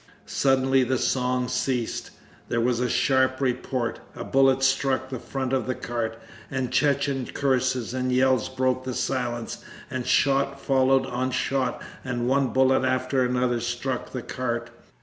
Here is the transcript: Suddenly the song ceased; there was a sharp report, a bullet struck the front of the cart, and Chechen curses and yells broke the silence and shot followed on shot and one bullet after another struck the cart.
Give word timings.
Suddenly 0.25 0.83
the 0.85 0.97
song 0.97 1.47
ceased; 1.47 2.09
there 2.49 2.59
was 2.59 2.79
a 2.79 2.89
sharp 2.89 3.39
report, 3.39 3.99
a 4.15 4.23
bullet 4.23 4.63
struck 4.63 5.09
the 5.09 5.19
front 5.19 5.53
of 5.53 5.67
the 5.67 5.75
cart, 5.75 6.19
and 6.49 6.71
Chechen 6.71 7.27
curses 7.27 7.93
and 7.93 8.11
yells 8.11 8.49
broke 8.49 8.83
the 8.83 8.95
silence 8.95 9.63
and 9.91 10.07
shot 10.07 10.59
followed 10.59 11.05
on 11.05 11.29
shot 11.29 11.83
and 12.03 12.27
one 12.27 12.47
bullet 12.47 12.83
after 12.83 13.23
another 13.23 13.59
struck 13.59 14.11
the 14.11 14.23
cart. 14.23 14.71